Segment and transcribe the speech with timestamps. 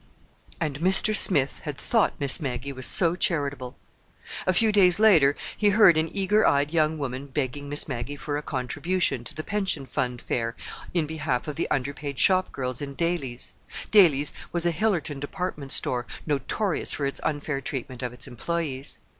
[0.59, 1.15] And Mr.
[1.15, 3.77] Smith had thought Miss Maggie was so charitable!
[4.47, 8.35] A few days later he heard an eager eyed young woman begging Miss Maggie for
[8.35, 10.55] a contribution to the Pension Fund Fair
[10.95, 13.53] in behalf of the underpaid shopgirls in Daly's.
[13.91, 18.97] Daly's was a Hillerton department Store, notorious for its unfair treatment of its employees.